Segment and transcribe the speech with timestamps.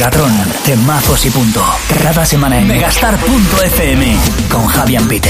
[0.00, 0.32] Megatron,
[0.64, 1.62] temazos y punto.
[2.02, 4.16] Cada semana en megastar.fm
[4.50, 5.28] con Javier Pite.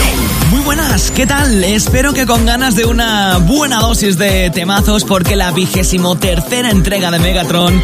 [0.53, 1.65] Muy buenas, ¿qué tal?
[1.65, 7.11] Espero que con ganas de una buena dosis de temazos porque la vigésimo tercera entrega
[7.11, 7.83] de Megatron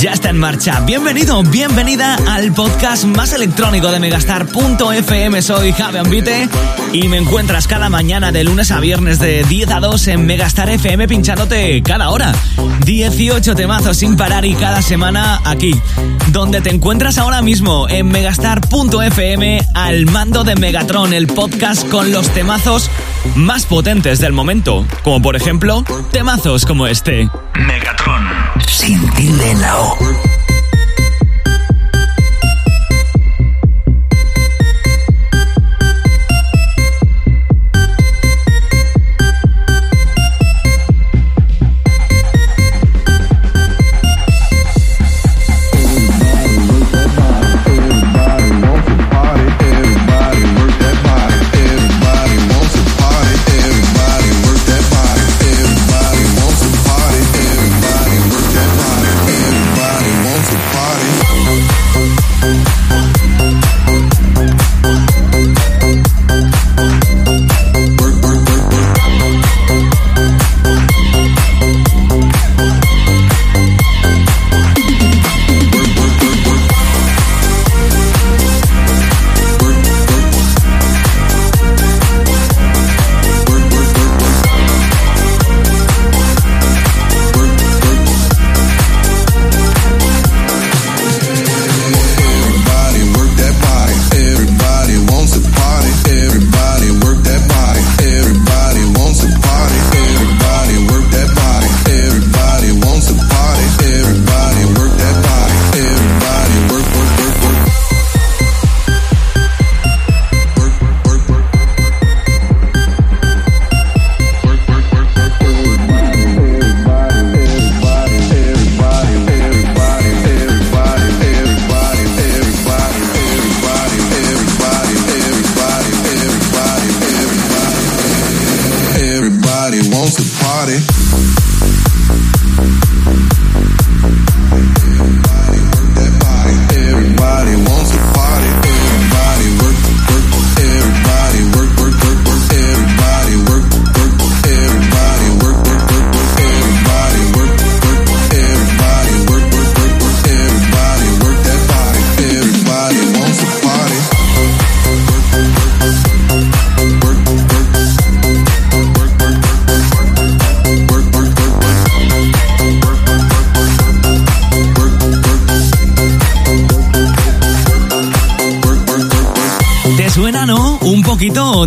[0.00, 0.80] ya está en marcha.
[0.80, 5.42] Bienvenido, bienvenida al podcast más electrónico de megastar.fm.
[5.42, 6.48] Soy Javi Ambite
[6.94, 10.70] y me encuentras cada mañana de lunes a viernes de 10 a 2 en Megastar
[10.70, 12.34] FM pinchándote cada hora.
[12.86, 15.78] 18 temazos sin parar y cada semana aquí,
[16.28, 22.28] donde te encuentras ahora mismo en megastar.fm al mando de Megatron, el podcast con los
[22.30, 22.90] temazos
[23.34, 27.28] más potentes del momento, como por ejemplo temazos como este.
[27.54, 28.26] Megatron,
[28.66, 30.39] sin tilde en la O.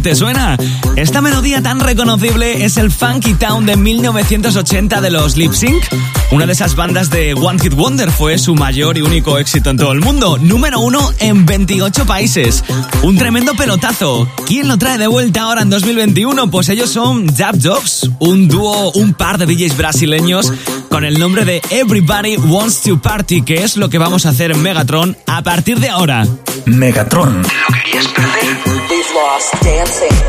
[0.01, 0.57] ¿Te suena?
[0.95, 5.83] Esta melodía tan reconocible es el Funky Town de 1980 de los Lip Sync.
[6.31, 9.77] Una de esas bandas de One Hit Wonder fue su mayor y único éxito en
[9.77, 10.37] todo el mundo.
[10.39, 12.63] Número uno en 28 países.
[13.03, 14.27] Un tremendo pelotazo.
[14.47, 16.49] ¿Quién lo trae de vuelta ahora en 2021?
[16.49, 20.51] Pues ellos son Jab Dogs, un dúo, un par de DJs brasileños
[20.93, 24.51] con el nombre de Everybody Wants to Party, que es lo que vamos a hacer
[24.51, 26.23] en Megatron a partir de ahora.
[26.67, 27.41] Megatron.
[27.41, 28.57] ¿Lo querías perder?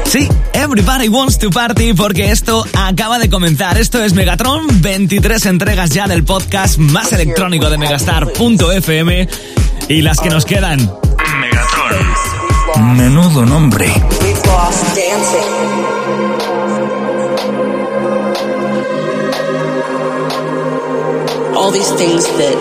[0.07, 3.77] Sí, Everybody Wants to Party porque esto acaba de comenzar.
[3.77, 9.29] Esto es Megatron, 23 entregas ya del podcast más electrónico de megastar.fm
[9.91, 10.79] y las que nos quedan.
[11.41, 12.97] Megatron.
[12.97, 13.93] Menudo nombre.
[21.75, 22.57] These things that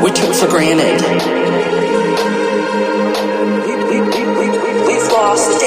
[0.00, 1.02] we took for granted.
[4.86, 5.57] this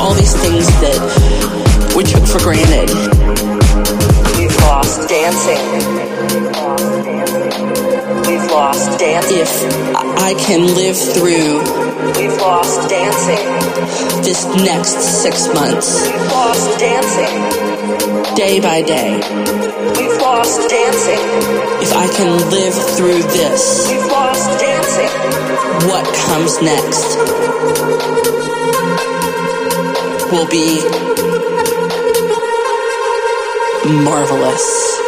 [0.00, 2.88] all these things that we took for granted.
[4.38, 6.70] We've lost dancing
[8.30, 9.38] we've lost dancing.
[9.38, 9.52] If
[10.18, 11.60] I can live through,
[12.16, 13.44] we've lost dancing.
[14.22, 18.34] This next six months, we've lost dancing.
[18.36, 19.16] Day by day,
[19.98, 21.22] we've lost dancing.
[21.82, 25.10] If I can live through this, we've lost dancing.
[25.88, 28.19] What comes next
[30.30, 30.80] will be
[34.04, 34.99] marvelous.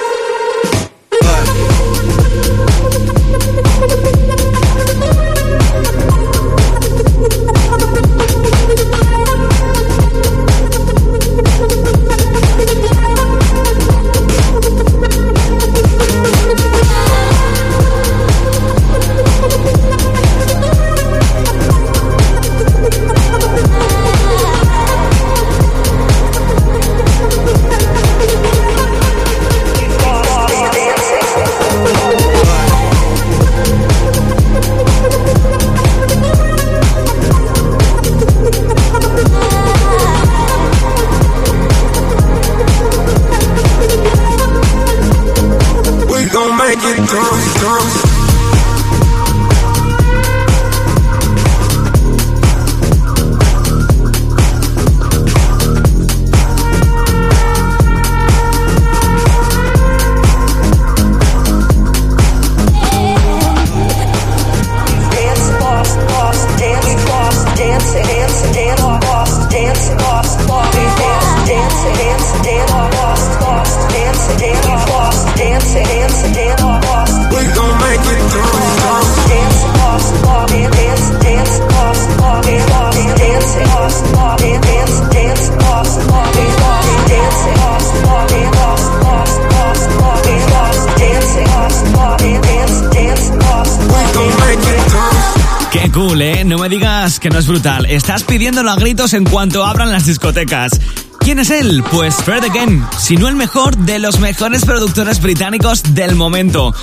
[97.22, 97.86] Que no es brutal.
[97.86, 100.72] Estás pidiéndolo a gritos en cuanto abran las discotecas.
[101.20, 101.84] ¿Quién es él?
[101.92, 106.74] Pues Fred Again, si no el mejor de los mejores productores británicos del momento.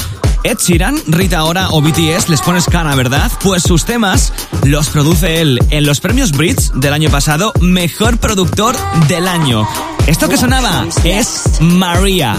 [0.43, 3.29] Ed Sheeran, Rita Ora o BTS les pones cara, ¿verdad?
[3.43, 4.31] Pues sus temas
[4.63, 8.77] los produce él en los premios Brits del año pasado, mejor productor
[9.09, 9.67] del año.
[10.07, 12.37] Esto que sonaba es Maria.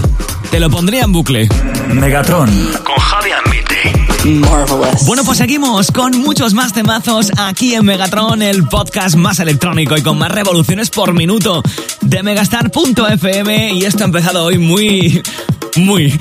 [0.50, 1.48] Te lo pondría en bucle.
[1.88, 2.48] Megatron
[2.82, 2.96] con
[4.20, 4.42] Javi
[5.06, 10.02] bueno, pues seguimos con muchos más temazos aquí en Megatron, el podcast más electrónico y
[10.02, 11.62] con más revoluciones por minuto
[12.02, 13.72] de megastar.fm.
[13.72, 15.22] Y esto ha empezado hoy muy,
[15.76, 16.18] muy.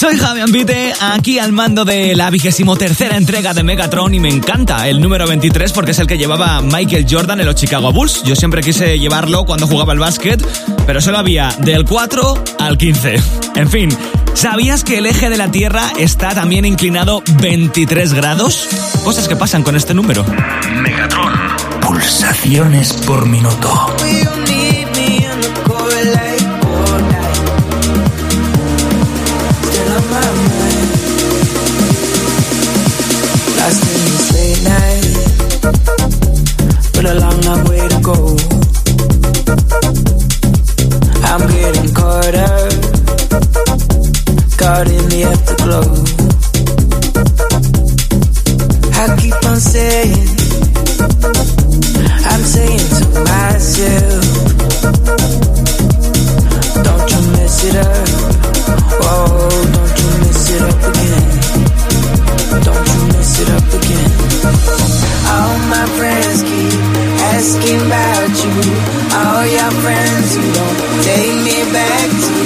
[0.00, 4.30] Soy Javi Ambite, aquí al mando de la vigésimo tercera entrega de Megatron y me
[4.30, 8.22] encanta el número 23 porque es el que llevaba Michael Jordan en los Chicago Bulls.
[8.22, 10.42] Yo siempre quise llevarlo cuando jugaba el básquet,
[10.86, 13.16] pero solo había del 4 al 15.
[13.56, 13.90] En fin,
[14.32, 18.68] ¿Sabías que el eje de la Tierra está también inclinado 23 grados?
[19.04, 20.24] Cosas que pasan con este número.
[20.80, 21.34] Megatron.
[21.82, 23.94] Pulsaciones por minuto.
[37.20, 38.16] long long way to go.
[41.30, 42.72] I'm getting caught up,
[44.60, 45.88] caught in the afterglow.
[49.00, 50.28] I keep on saying,
[52.32, 54.19] I'm saying to myself.
[67.40, 68.52] Asking about you.
[69.16, 70.78] All your friends who don't
[71.08, 72.36] take me back to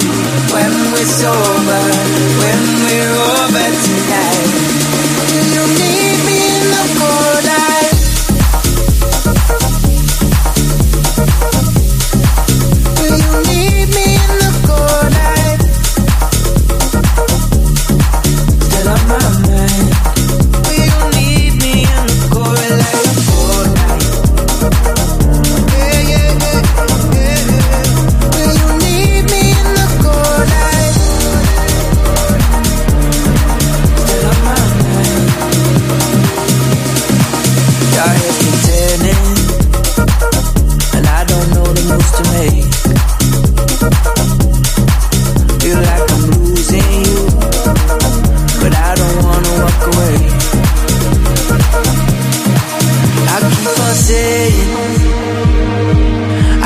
[0.55, 1.85] when we're sober,
[2.41, 4.51] when we're over tonight.
[5.35, 6.04] You need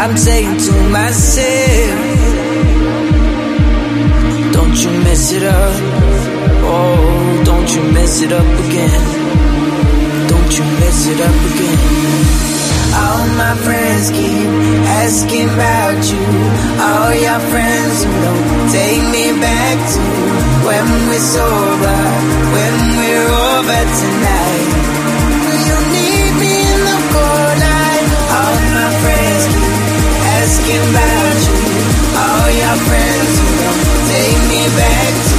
[0.08, 2.00] I'm saying to myself,
[4.54, 5.74] don't you mess it up.
[6.64, 9.02] Oh, don't you mess it up again.
[10.32, 11.80] Don't you mess it up again.
[13.04, 14.48] All my friends keep
[15.04, 16.24] asking about you.
[16.88, 20.00] All your friends who don't take me back to
[20.64, 22.00] when we're sober,
[22.56, 24.87] when we're over tonight.
[32.48, 33.32] All your friends.
[34.08, 35.36] Take me back to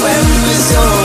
[0.00, 0.97] when we're sober,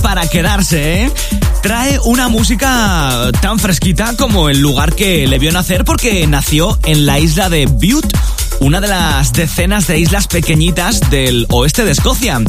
[0.00, 1.12] para quedarse, ¿eh?
[1.60, 7.04] Trae una música tan fresquita como el lugar que le vio nacer porque nació en
[7.04, 8.16] la isla de Bute,
[8.60, 12.40] una de las decenas de islas pequeñitas del oeste de Escocia.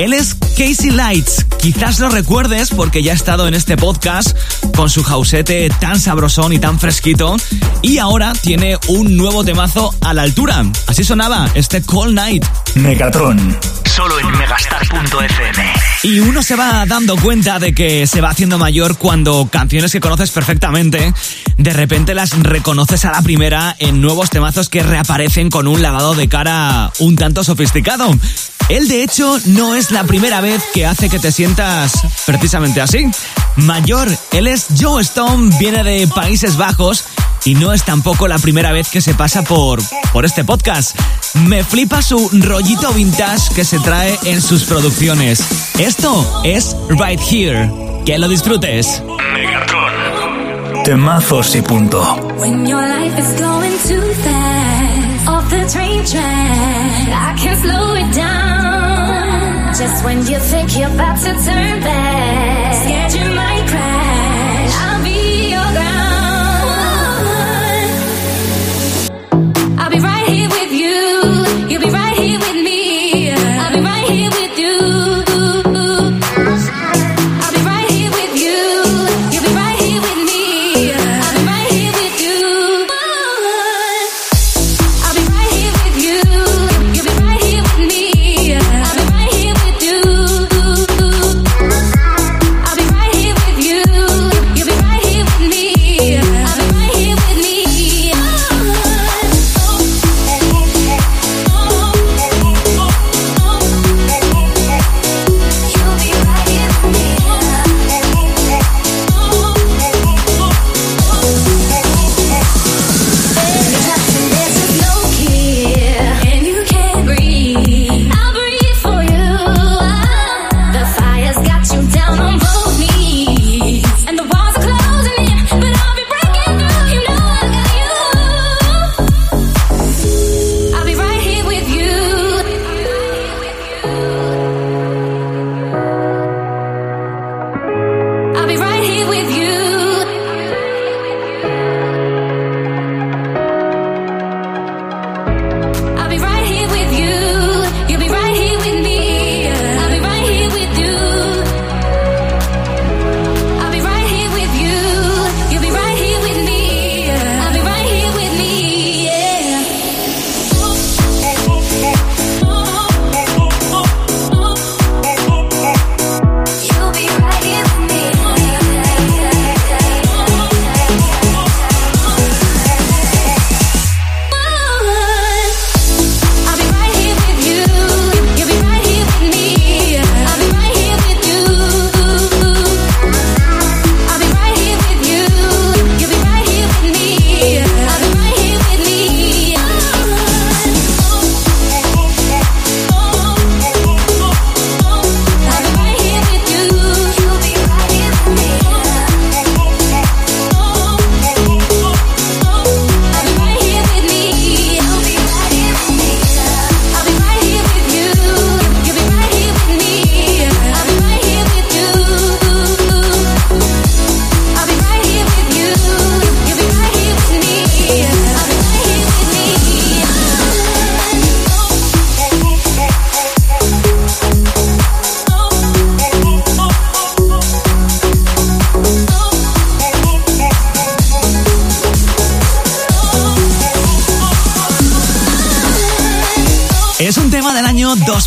[0.00, 4.36] Él es Casey Lights, quizás lo recuerdes porque ya ha estado en este podcast
[4.74, 7.36] con su jausete tan sabrosón y tan fresquito
[7.80, 10.64] y ahora tiene un nuevo temazo a la altura.
[10.88, 12.44] Así sonaba este Cold Night.
[12.74, 13.58] Megatron.
[13.84, 15.72] Solo en megastar.fm.
[16.02, 20.00] Y uno se va dando cuenta de que se va haciendo mayor cuando canciones que
[20.00, 21.14] conoces perfectamente,
[21.56, 26.14] de repente las reconoces a la primera en nuevos temazos que reaparecen con un lavado
[26.14, 28.10] de cara un tanto sofisticado.
[28.68, 31.92] Él de hecho no es la primera vez que hace que te sientas
[32.26, 33.06] precisamente así.
[33.56, 37.04] Mayor, él es Joe Stone, viene de Países Bajos
[37.46, 39.80] y no es tampoco la primera vez que se pasa por,
[40.12, 40.98] por este podcast.
[41.46, 45.40] Me flipa su rollito vintage que se trae en sus producciones.
[45.78, 47.70] Esto es Right Here.
[48.04, 49.00] Que lo disfrutes.
[49.32, 50.82] Megatron.
[50.82, 52.02] Temazos y punto.
[52.38, 58.12] When your life is going too fast, off the train track, I can slow it
[58.14, 59.72] down.
[59.72, 63.55] Just when you think you're about to turn back, scared you might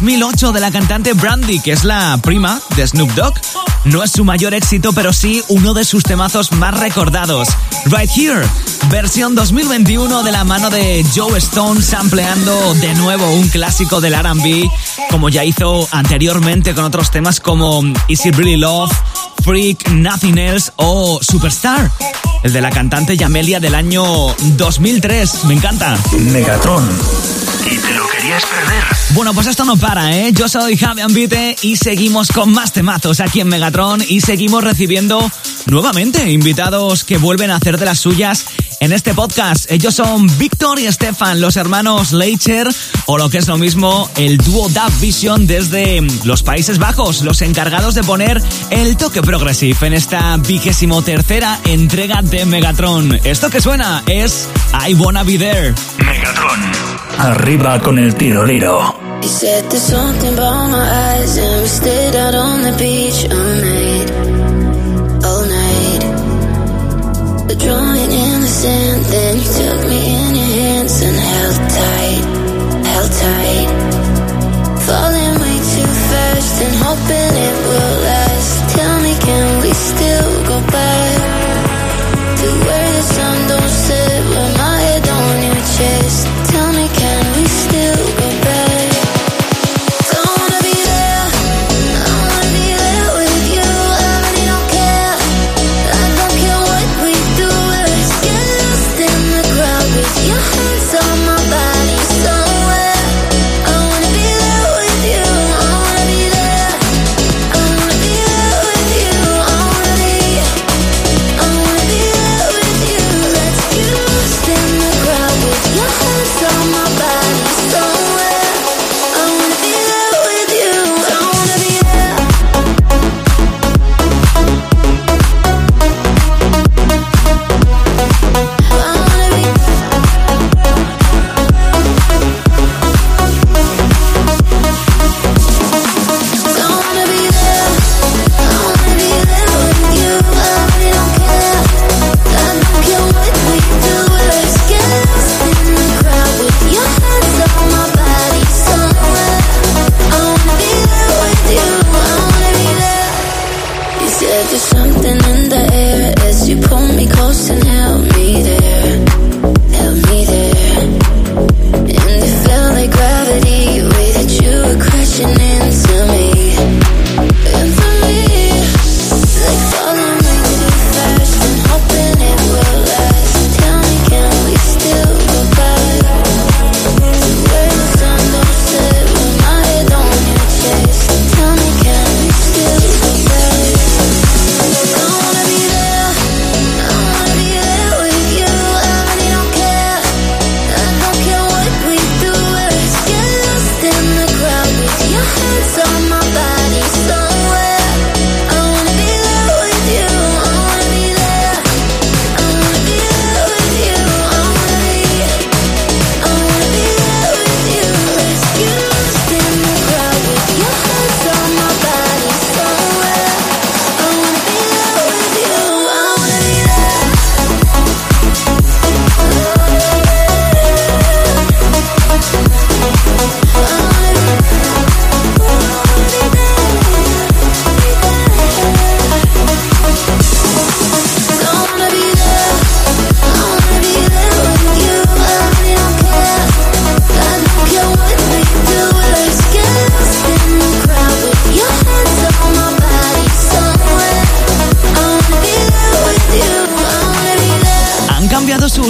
[0.10, 3.36] 2008 de la cantante Brandy, que es la prima de Snoop Dogg.
[3.86, 7.50] No es su mayor éxito, pero sí uno de sus temazos más recordados.
[7.86, 8.43] Right Here,
[8.89, 14.67] versión 2021 de la mano de Joe Stone, sampleando de nuevo un clásico del RB,
[15.12, 18.91] como ya hizo anteriormente con otros temas como Is It Really Love,
[19.43, 21.91] Freak, Nothing Else o Superstar.
[22.41, 24.04] El de la cantante Yamelia del año
[24.58, 25.43] 2003.
[25.43, 25.95] Me encanta.
[26.17, 26.89] Megatron.
[27.71, 28.84] Y te lo querías perder.
[29.12, 30.32] Bueno, pues esto no para, ¿eh?
[30.34, 35.19] Yo soy Javi Ambite y seguimos con más temazos aquí en Megatron y seguimos recibiendo
[35.67, 38.45] nuevamente invitados que vuelven a hacer de las suyas
[38.79, 39.69] en este podcast.
[39.71, 42.67] Ellos son Víctor y Stefan, los hermanos Leicher,
[43.05, 47.41] o lo que es lo mismo, el dúo Dub Vision desde los Países Bajos, los
[47.41, 53.19] encargados de poner el toque progressive en esta vigésimo tercera entrega de Megatron.
[53.23, 54.47] Esto que suena es
[54.88, 55.73] I Wanna Be There.
[55.97, 56.60] Megatron.
[57.17, 58.95] Arriba con el tiroliro.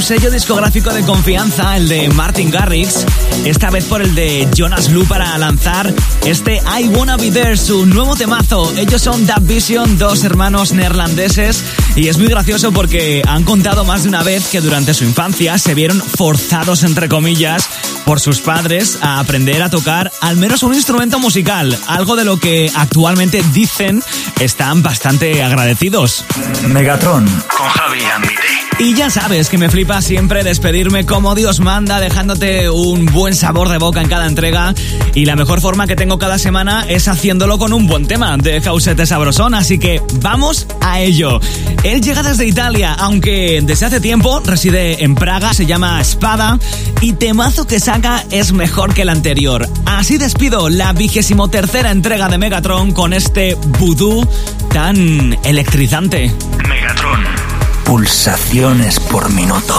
[0.10, 3.06] Sello discográfico de confianza, el de Martin Garrix,
[3.46, 5.94] esta vez por el de Jonas Blue para lanzar
[6.26, 8.74] este I Wanna Be There, su nuevo temazo.
[8.76, 11.64] Ellos son Dub Vision, dos hermanos neerlandeses,
[11.96, 15.60] y es muy gracioso porque han contado más de una vez que durante su infancia
[15.60, 17.70] se vieron forzados, entre comillas,
[18.04, 22.40] por sus padres a aprender a tocar al menos un instrumento musical, algo de lo
[22.40, 24.02] que actualmente dicen
[24.40, 26.26] están bastante agradecidos.
[26.68, 27.28] Megatron.
[27.28, 28.69] Con Javi Ambite.
[28.82, 33.68] Y ya sabes que me flipa siempre despedirme como Dios manda, dejándote un buen sabor
[33.68, 34.74] de boca en cada entrega.
[35.14, 38.62] Y la mejor forma que tengo cada semana es haciéndolo con un buen tema de
[38.62, 39.54] Jausete Sabrosón.
[39.54, 41.42] Así que vamos a ello.
[41.84, 46.58] Él llega desde Italia, aunque desde hace tiempo reside en Praga, se llama Espada.
[47.02, 49.68] Y temazo que saca es mejor que el anterior.
[49.86, 54.26] Así despido la vigésimo tercera entrega de Megatron con este vudú
[54.72, 56.32] tan electrizante.
[56.66, 57.49] Megatron
[57.90, 59.74] pulsaciones por minuto.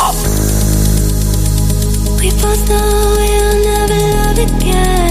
[2.19, 5.10] We both know we'll never love again.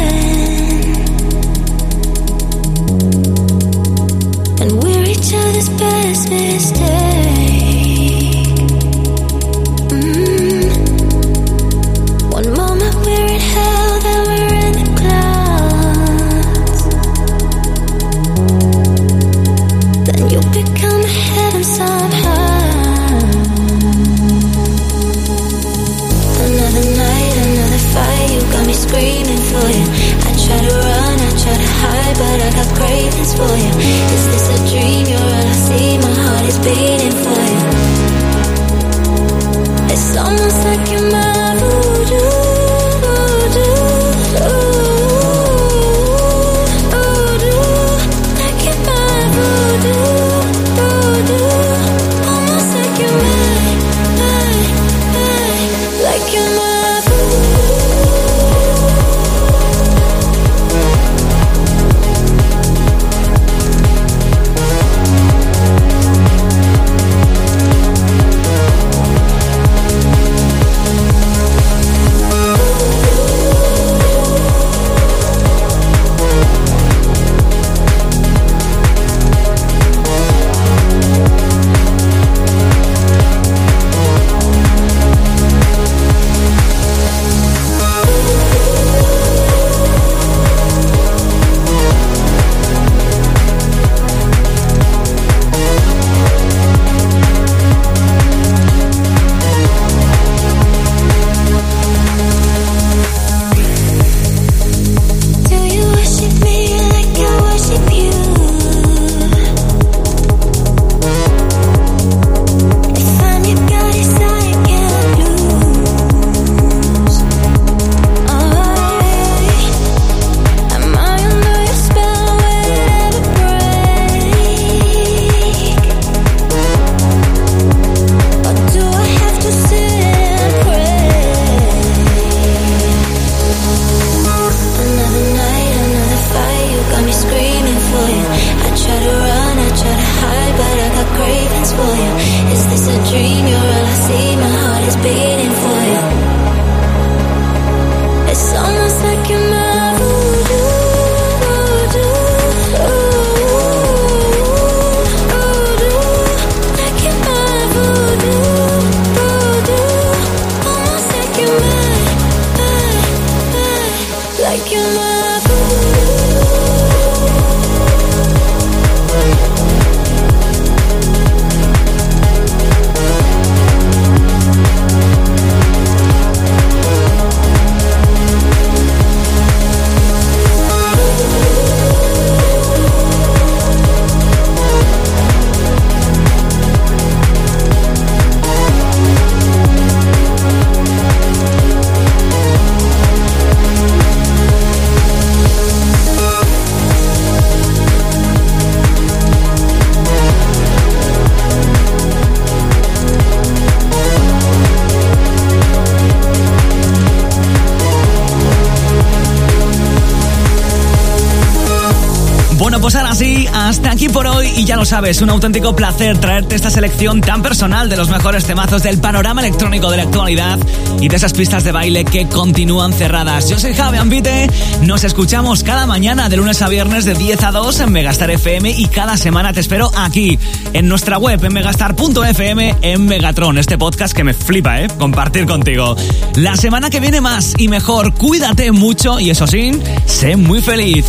[214.70, 218.84] Ya lo sabes, un auténtico placer traerte esta selección tan personal de los mejores temazos
[218.84, 220.60] del panorama electrónico de la actualidad
[221.02, 223.50] y de esas pistas de baile que continúan cerradas.
[223.50, 224.48] Yo soy Javi Ambite,
[224.84, 228.70] nos escuchamos cada mañana de lunes a viernes de 10 a 2 en Megastar FM
[228.70, 230.38] y cada semana te espero aquí,
[230.74, 234.88] en nuestra web, en megastar.fm, en Megatron, este podcast que me flipa, ¿eh?
[235.00, 235.96] Compartir contigo.
[236.36, 239.72] La semana que viene más y mejor, cuídate mucho y eso sí,
[240.06, 241.06] sé muy feliz.